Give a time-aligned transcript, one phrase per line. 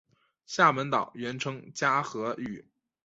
[0.47, 2.65] 厦门岛原称嘉禾屿。